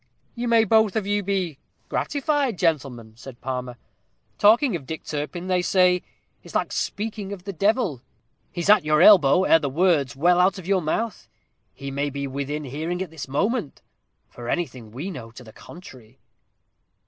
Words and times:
"You 0.33 0.47
may 0.47 0.63
both 0.63 0.95
of 0.95 1.05
you 1.05 1.21
be 1.21 1.59
gratified, 1.87 2.57
gentlemen," 2.57 3.13
said 3.15 3.39
Palmer. 3.39 3.77
"Talking 4.39 4.75
of 4.75 4.87
Dick 4.87 5.03
Turpin, 5.03 5.45
they 5.45 5.61
say, 5.61 6.01
is 6.41 6.55
like 6.55 6.71
speaking 6.71 7.31
of 7.31 7.43
the 7.43 7.53
devil, 7.53 8.01
he's 8.51 8.67
at 8.67 8.83
your 8.83 9.03
elbow 9.03 9.43
ere 9.43 9.59
the 9.59 9.69
word's 9.69 10.15
well 10.15 10.39
out 10.39 10.57
of 10.57 10.65
your 10.65 10.81
mouth. 10.81 11.29
He 11.71 11.91
may 11.91 12.09
be 12.09 12.25
within 12.25 12.63
hearing 12.63 12.99
at 13.03 13.11
this 13.11 13.27
moment, 13.27 13.83
for 14.27 14.49
anything 14.49 14.89
we 14.91 15.11
know 15.11 15.29
to 15.29 15.43
the 15.43 15.53
contrary." 15.53 16.17